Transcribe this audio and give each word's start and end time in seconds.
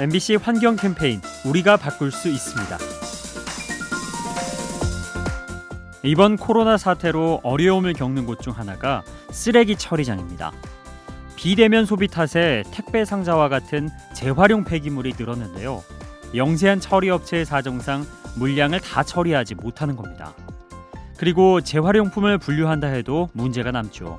MBC 0.00 0.36
환경 0.36 0.74
캠페인 0.74 1.20
우리가 1.46 1.76
바꿀 1.76 2.10
수 2.10 2.28
있습니다. 2.28 2.78
이번 6.02 6.36
코로나 6.36 6.76
사태로 6.76 7.40
어려움을 7.44 7.92
겪는 7.92 8.26
곳 8.26 8.40
중 8.40 8.52
하나가 8.52 9.04
쓰레기 9.30 9.76
처리장입니다. 9.76 10.52
비대면 11.36 11.86
소비 11.86 12.08
탓에 12.08 12.64
택배 12.72 13.04
상자와 13.04 13.48
같은 13.48 13.88
재활용 14.14 14.64
폐기물이 14.64 15.14
늘었는데요. 15.16 15.84
영세한 16.34 16.80
처리 16.80 17.08
업체의 17.10 17.44
사정상 17.44 18.04
물량을 18.36 18.80
다 18.80 19.04
처리하지 19.04 19.54
못하는 19.54 19.94
겁니다. 19.94 20.34
그리고 21.16 21.60
재활용품을 21.60 22.38
분류한다 22.38 22.88
해도 22.88 23.28
문제가 23.32 23.70
남죠. 23.70 24.18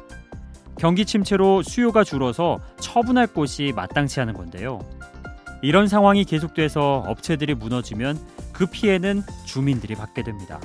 경기 0.80 1.06
침체로 1.06 1.64
수요가 1.64 2.04
줄어서 2.06 2.60
처분할 2.80 3.28
곳이 3.28 3.74
마땅치 3.76 4.22
않은 4.22 4.34
건데요. 4.34 4.80
이런 5.66 5.88
상황이 5.88 6.26
계속돼서 6.26 7.04
업체들이 7.08 7.56
무너지면 7.56 8.20
그 8.54 8.68
피해는 8.68 9.24
주민들이 9.46 9.96
받게 9.96 10.22
됩니다. 10.22 10.60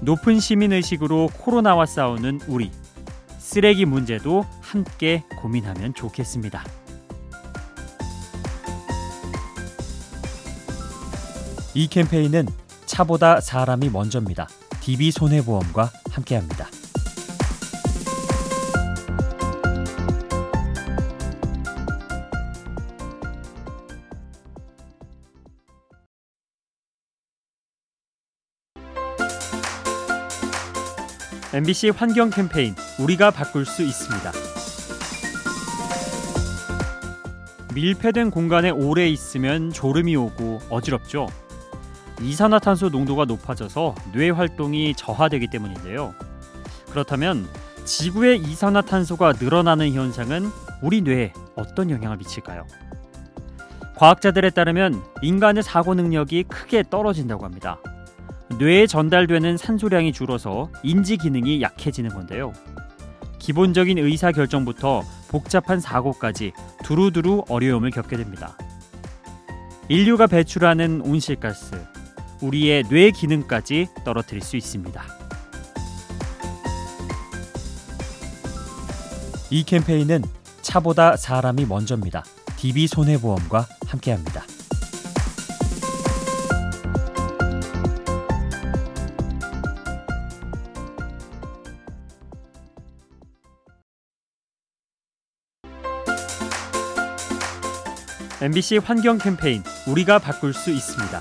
높은 0.00 0.40
시민 0.40 0.72
의식으로 0.72 1.28
코로나와 1.38 1.86
싸우는 1.86 2.40
우리 2.48 2.72
쓰레기 3.38 3.84
문제도 3.84 4.44
함께 4.60 5.22
고민하면 5.40 5.94
좋겠습니다. 5.94 6.64
이 11.74 11.86
캠페인은 11.86 12.48
차보다 12.86 13.40
사람이 13.40 13.90
먼저입니다. 13.90 14.48
DB 14.80 15.12
손해보험과 15.12 15.88
함께합니다. 16.10 16.66
MBC 31.54 31.90
환경 31.90 32.30
캠페인 32.30 32.74
우리가 32.98 33.30
바꿀 33.30 33.66
수 33.66 33.82
있습니다. 33.82 34.32
밀폐된 37.74 38.30
공간에 38.30 38.70
오래 38.70 39.06
있으면 39.06 39.70
졸음이 39.70 40.16
오고 40.16 40.60
어지럽죠. 40.70 41.26
이산화탄소 42.22 42.88
농도가 42.88 43.26
높아져서 43.26 43.94
뇌 44.14 44.30
활동이 44.30 44.94
저하되기 44.94 45.48
때문인데요. 45.48 46.14
그렇다면 46.88 47.46
지구의 47.84 48.38
이산화탄소가 48.38 49.34
늘어나는 49.38 49.92
현상은 49.92 50.50
우리 50.80 51.02
뇌에 51.02 51.34
어떤 51.54 51.90
영향을 51.90 52.16
미칠까요? 52.16 52.66
과학자들에 53.96 54.48
따르면 54.50 55.02
인간의 55.20 55.62
사고 55.62 55.94
능력이 55.94 56.44
크게 56.44 56.84
떨어진다고 56.88 57.44
합니다. 57.44 57.78
뇌에 58.58 58.86
전달되는 58.86 59.56
산소량이 59.56 60.12
줄어서 60.12 60.70
인지 60.82 61.16
기능이 61.16 61.62
약해지는 61.62 62.10
건데요. 62.10 62.52
기본적인 63.38 63.98
의사 63.98 64.30
결정부터 64.30 65.02
복잡한 65.28 65.80
사고까지 65.80 66.52
두루두루 66.84 67.44
어려움을 67.48 67.90
겪게 67.90 68.16
됩니다. 68.16 68.56
인류가 69.88 70.26
배출하는 70.26 71.00
온실가스, 71.00 71.74
우리의 72.40 72.84
뇌 72.84 73.10
기능까지 73.10 73.88
떨어뜨릴 74.04 74.42
수 74.42 74.56
있습니다. 74.56 75.02
이 79.50 79.64
캠페인은 79.64 80.22
차보다 80.62 81.16
사람이 81.16 81.66
먼저입니다. 81.66 82.24
DB 82.56 82.86
손해보험과 82.86 83.66
함께합니다. 83.86 84.44
MBC 98.42 98.78
환경 98.78 99.18
캠페인 99.18 99.62
우리가 99.86 100.18
바꿀 100.18 100.52
수 100.52 100.72
있습니다. 100.72 101.20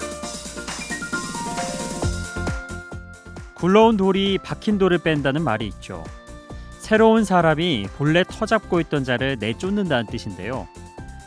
굴러온 3.54 3.96
돌이 3.96 4.40
박힌 4.40 4.80
돌을 4.80 4.98
뺀다는 4.98 5.44
말이 5.44 5.68
있죠. 5.68 6.04
새로운 6.80 7.24
사람이 7.24 7.90
본래 7.96 8.24
터잡고 8.24 8.80
있던 8.80 9.04
자를 9.04 9.38
내쫓는다는 9.40 10.08
뜻인데요. 10.08 10.68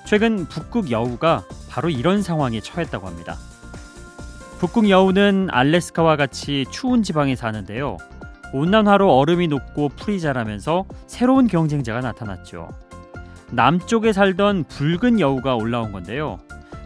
최근 0.05 0.47
북극 0.49 0.91
여우가 0.91 1.45
바로 1.71 1.91
이런 1.91 2.23
상황에 2.23 2.59
처했다고 2.59 3.07
합니다. 3.07 3.37
북극 4.59 4.91
여우는 4.91 5.47
알래스카와 5.53 6.17
같이 6.17 6.65
추운 6.73 7.05
지방에 7.05 7.37
사는데요. 7.37 7.99
온난화로 8.53 9.17
얼음이 9.17 9.47
녹고 9.47 9.91
풀이 9.91 10.21
자라면서 10.21 10.87
새로운 11.07 11.47
경쟁자가 11.47 12.01
나타났죠. 12.01 12.69
남쪽에 13.55 14.13
살던 14.13 14.65
붉은 14.65 15.21
여우가 15.21 15.55
올라온 15.55 15.93
건데요. 15.93 16.39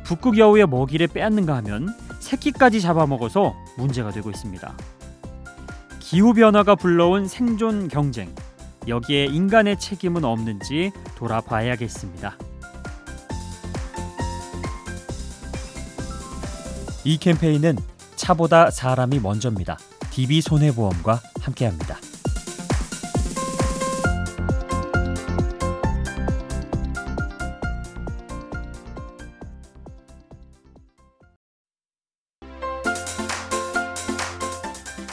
북극 0.04 0.38
여우의 0.38 0.66
먹이를 0.66 1.06
빼앗는가 1.06 1.56
하면 1.56 1.88
새끼까지 2.20 2.80
잡아먹어서 2.80 3.54
문제가 3.78 4.10
되고 4.10 4.30
있습니다. 4.30 4.74
기후 5.98 6.34
변화가 6.34 6.74
불러온 6.74 7.26
생존 7.26 7.88
경쟁. 7.88 8.34
여기에 8.86 9.26
인간의 9.26 9.78
책임은 9.78 10.24
없는지 10.24 10.92
돌아봐야겠습니다. 11.16 12.36
이 17.04 17.18
캠페인은 17.18 17.76
차보다 18.16 18.70
사람이 18.70 19.20
먼저입니다. 19.20 19.78
DB 20.10 20.40
손해보험과 20.40 21.20
함께합니다. 21.40 21.96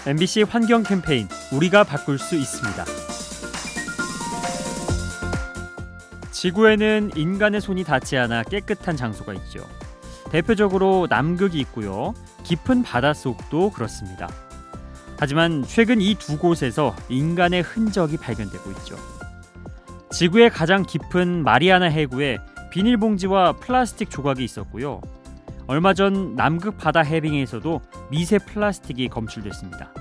MBC 0.07 0.43
환경 0.43 0.83
캠페인 0.83 1.27
우리가 1.51 1.83
바꿀 1.83 2.19
수 2.19 2.35
있습니다. 2.35 2.85
지구에는 6.31 7.11
인간의 7.15 7.59
손이 7.59 7.83
닿지 7.83 8.17
않아 8.17 8.43
깨끗한 8.43 8.97
장소가 8.97 9.33
있죠. 9.33 9.65
대표적으로 10.29 11.07
남극이 11.09 11.59
있고요. 11.61 12.13
깊은 12.43 12.83
바닷속도 12.83 13.71
그렇습니다. 13.71 14.29
하지만 15.17 15.63
최근 15.65 16.01
이 16.01 16.13
두 16.15 16.37
곳에서 16.37 16.95
인간의 17.09 17.63
흔적이 17.63 18.17
발견되고 18.17 18.69
있죠. 18.71 18.95
지구의 20.11 20.51
가장 20.51 20.83
깊은 20.83 21.43
마리아나 21.43 21.85
해구에 21.85 22.37
비닐봉지와 22.69 23.53
플라스틱 23.53 24.11
조각이 24.11 24.43
있었고요. 24.43 25.01
얼마 25.67 25.93
전 25.95 26.35
남극 26.35 26.77
바다 26.77 26.99
해빙에서도 27.01 27.81
미세 28.09 28.37
플라스틱이 28.37 29.09
검출됐습니다. 29.09 29.93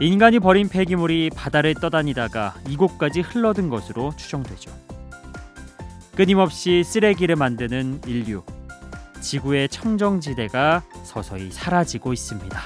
인간이 0.00 0.40
버린 0.40 0.68
폐기물이 0.68 1.30
바다를 1.34 1.74
떠다니다가 1.74 2.54
이곳까지 2.68 3.20
흘러든 3.20 3.68
것으로 3.68 4.12
추정되죠. 4.16 4.70
끊임없이 6.16 6.82
쓰레기를 6.84 7.36
만드는 7.36 8.02
인류. 8.06 8.42
지구의 9.20 9.68
청정지대가 9.68 10.82
서서히 11.04 11.50
사라지고 11.52 12.12
있습니다. 12.12 12.60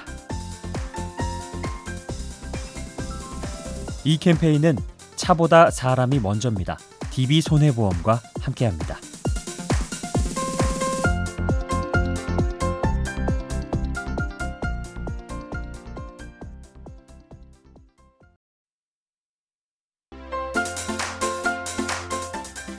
이 4.04 4.18
캠페인은 4.18 4.76
차보다 5.16 5.70
사람이 5.70 6.20
먼저입니다. 6.20 6.78
DB 7.10 7.40
손해보험과 7.40 8.20
함께합니다. 8.40 8.96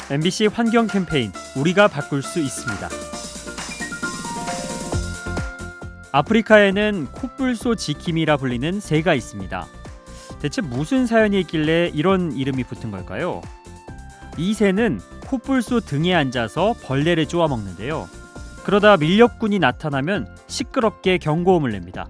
MBC 0.10 0.46
환경 0.48 0.88
캠페인 0.88 1.34
우리가 1.58 1.90
바꿀 1.90 2.22
수 2.22 2.40
있습니다. 2.40 2.88
아프리카에는 6.14 7.08
코뿔소 7.12 7.76
지킴이라 7.76 8.38
불리는 8.38 8.80
새가 8.80 9.14
있습니다. 9.14 9.68
대체 10.40 10.62
무슨 10.62 11.08
사연이 11.08 11.42
있길래 11.42 11.92
이런 11.94 12.32
이름이 12.32 12.64
붙은 12.64 12.90
걸까요? 12.90 13.42
이 14.38 14.54
새는 14.54 15.02
코뿔소 15.26 15.82
등에 15.82 16.16
앉아서 16.16 16.76
벌레를 16.86 17.28
쪼아 17.28 17.50
먹는데요. 17.50 18.08
그러다 18.64 18.96
밀렵꾼이 18.96 19.60
나타나면 19.60 20.34
시끄럽게 20.48 21.18
경고음을 21.18 21.72
냅니다. 21.72 22.08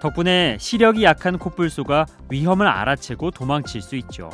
덕분에 0.00 0.56
시력이 0.58 1.04
약한 1.04 1.38
코뿔소가 1.38 2.06
위험을 2.28 2.66
알아채고 2.66 3.30
도망칠 3.30 3.82
수 3.82 3.94
있죠. 3.94 4.30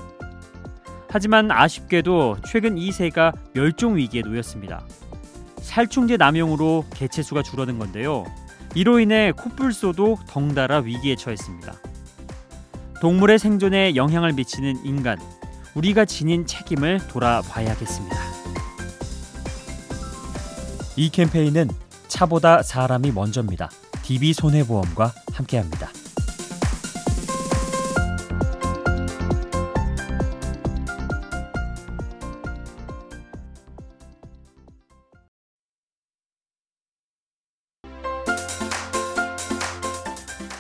하지만 1.17 1.51
아쉽게도 1.51 2.37
최근 2.47 2.77
이 2.77 2.93
새가 2.93 3.33
멸종 3.55 3.97
위기에 3.97 4.21
놓였습니다. 4.21 4.85
살충제 5.63 6.19
남용으로 6.19 6.85
개체수가 6.93 7.43
줄어든 7.43 7.79
건데요. 7.79 8.27
이로 8.75 9.01
인해 9.01 9.33
코뿔소도 9.33 10.19
덩달아 10.29 10.81
위기에 10.81 11.17
처했습니다. 11.17 11.73
동물의 13.01 13.39
생존에 13.39 13.97
영향을 13.97 14.35
미치는 14.35 14.85
인간, 14.85 15.19
우리가 15.75 16.05
지닌 16.05 16.45
책임을 16.45 17.09
돌아봐야겠습니다. 17.09 18.17
이 20.97 21.09
캠페인은 21.09 21.71
차보다 22.09 22.63
사람이 22.63 23.13
먼저입니다. 23.13 23.71
DB 24.03 24.35
손해보험과 24.35 25.15
함께합니다. 25.33 25.89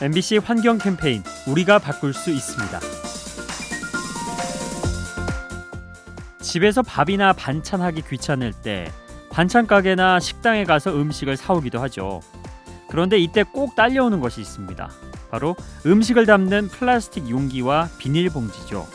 MBC 0.02 0.38
환경 0.44 0.76
캠페인 0.76 1.22
우리가 1.48 1.78
바꿀 1.78 2.12
수 2.12 2.30
있습니다. 2.30 2.80
집에서 6.42 6.82
밥이나 6.82 7.32
반찬하기 7.32 8.02
귀찮을 8.02 8.52
때 8.52 8.92
반찬 9.30 9.66
가게나 9.66 10.20
식당에 10.20 10.64
가서 10.64 10.94
음식을 10.94 11.38
사오기도 11.38 11.80
하죠. 11.80 12.20
그런데 12.90 13.16
이때 13.16 13.42
꼭 13.42 13.74
딸려오는 13.74 14.20
것이 14.20 14.42
있습니다. 14.42 14.90
바로 15.30 15.56
음식을 15.86 16.26
담는 16.26 16.68
플라스틱 16.68 17.30
용기와 17.30 17.88
비닐봉지죠. 17.96 18.86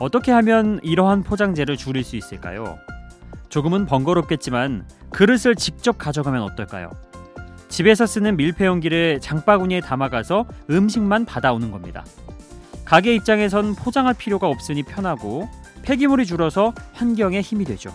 어떻게 0.00 0.32
하면 0.32 0.80
이러한 0.82 1.22
포장재를 1.22 1.76
줄일 1.76 2.02
수 2.02 2.16
있을까요? 2.16 2.78
조금은 3.48 3.86
번거롭겠지만 3.86 4.88
그릇을 5.10 5.54
직접 5.54 5.98
가져가면 5.98 6.42
어떨까요? 6.42 6.90
집에서 7.70 8.04
쓰는 8.04 8.36
밀폐용기를 8.36 9.20
장바구니에 9.20 9.80
담아가서 9.80 10.44
음식만 10.68 11.24
받아오는 11.24 11.70
겁니다. 11.70 12.04
가게 12.84 13.14
입장에선 13.14 13.76
포장할 13.76 14.14
필요가 14.14 14.48
없으니 14.48 14.82
편하고 14.82 15.48
폐기물이 15.82 16.26
줄어서 16.26 16.74
환경에 16.92 17.40
힘이 17.40 17.64
되죠. 17.64 17.90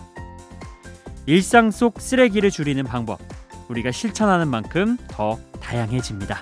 일상 1.26 1.70
속 1.70 2.00
쓰레기를 2.00 2.50
줄이는 2.50 2.84
방법, 2.84 3.20
우리가 3.68 3.90
실천하는 3.90 4.48
만큼 4.48 4.96
더 5.08 5.38
다양해집니다. 5.60 6.40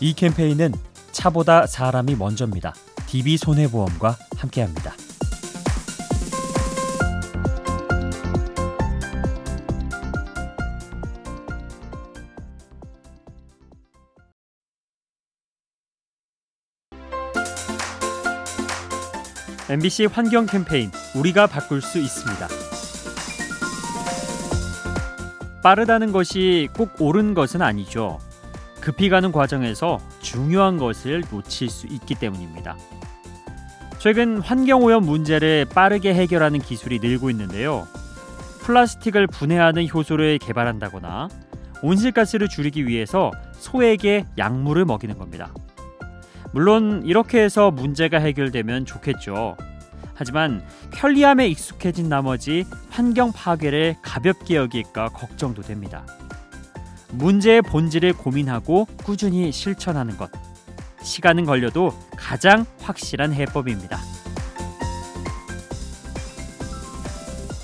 이 0.00 0.14
캠페인은 0.14 0.72
차보다 1.10 1.66
사람이 1.66 2.14
먼저입니다. 2.14 2.74
DB 3.06 3.36
손해보험과 3.36 4.16
함께합니다. 4.36 4.92
MBC 19.70 20.06
환경 20.06 20.46
캠페인 20.46 20.90
우리가 21.14 21.46
바꿀 21.46 21.82
수 21.82 21.98
있습니다. 21.98 22.48
빠르다는 25.62 26.10
것이 26.10 26.70
꼭 26.74 26.94
옳은 26.98 27.34
것은 27.34 27.60
아니죠. 27.60 28.18
급히 28.80 29.10
가는 29.10 29.30
과정에서 29.30 30.00
중요한 30.22 30.78
것을 30.78 31.22
놓칠 31.30 31.68
수 31.68 31.86
있기 31.86 32.14
때문입니다. 32.14 32.78
최근 33.98 34.38
환경 34.38 34.84
오염 34.84 35.04
문제를 35.04 35.66
빠르게 35.66 36.14
해결하는 36.14 36.60
기술이 36.60 36.98
늘고 37.00 37.28
있는데요. 37.28 37.86
플라스틱을 38.62 39.26
분해하는 39.26 39.86
효소를 39.92 40.38
개발한다거나 40.38 41.28
온실가스를 41.82 42.48
줄이기 42.48 42.86
위해서 42.86 43.32
소에게 43.58 44.24
약물을 44.38 44.86
먹이는 44.86 45.18
겁니다. 45.18 45.52
물론 46.52 47.02
이렇게 47.04 47.42
해서 47.42 47.70
문제가 47.70 48.18
해결되면 48.18 48.86
좋겠죠. 48.86 49.56
하지만 50.14 50.64
편리함에 50.92 51.48
익숙해진 51.48 52.08
나머지 52.08 52.64
환경 52.90 53.30
파괴를 53.32 53.96
가볍게 54.02 54.56
여길까 54.56 55.10
걱정도 55.10 55.62
됩니다. 55.62 56.04
문제의 57.12 57.62
본질을 57.62 58.14
고민하고 58.14 58.86
꾸준히 59.04 59.52
실천하는 59.52 60.16
것. 60.16 60.30
시간은 61.02 61.44
걸려도 61.44 61.96
가장 62.16 62.66
확실한 62.80 63.32
해법입니다. 63.32 63.98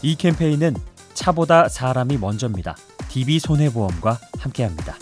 이 0.03 0.15
캠페인은 0.17 0.75
차보다 1.15 1.69
사람이 1.69 2.19
먼저입니다. 2.19 2.77
DB 3.09 3.39
손해보험과 3.39 4.19
함께합니다. 4.39 4.95